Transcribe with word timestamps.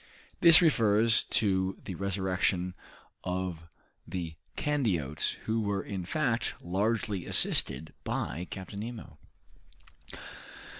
(This 0.39 0.63
refers 0.63 1.23
to 1.25 1.77
the 1.85 1.93
resurrection 1.93 2.73
of 3.23 3.67
the 4.07 4.33
Candiotes, 4.57 5.33
who 5.45 5.61
were, 5.61 5.83
in 5.83 6.05
fact, 6.05 6.55
largely 6.59 7.27
assisted 7.27 7.93
by 8.03 8.47
Captain 8.49 8.79
Nemo.) 8.79 9.19